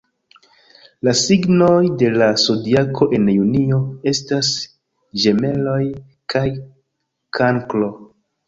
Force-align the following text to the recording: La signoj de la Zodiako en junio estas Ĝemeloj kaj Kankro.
La 1.07 1.11
signoj 1.19 1.81
de 2.03 2.09
la 2.21 2.29
Zodiako 2.45 3.09
en 3.19 3.29
junio 3.33 3.79
estas 4.13 4.51
Ĝemeloj 5.27 5.79
kaj 6.35 6.47
Kankro. 7.41 7.93